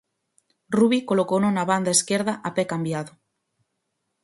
[0.77, 3.11] Rubi colocouno na banda esquerda a pé cambiado.